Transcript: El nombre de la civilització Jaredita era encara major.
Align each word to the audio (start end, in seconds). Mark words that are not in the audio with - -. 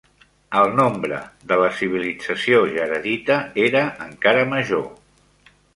El 0.61 0.71
nombre 0.77 1.19
de 1.51 1.59
la 1.63 1.69
civilització 1.81 2.63
Jaredita 2.73 3.39
era 3.69 3.87
encara 4.09 4.49
major. 4.57 4.89